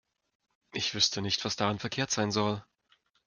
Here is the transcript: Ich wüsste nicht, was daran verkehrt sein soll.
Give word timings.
Ich 0.73 0.95
wüsste 0.95 1.21
nicht, 1.21 1.45
was 1.45 1.57
daran 1.57 1.77
verkehrt 1.77 2.09
sein 2.09 2.31
soll. 2.31 2.65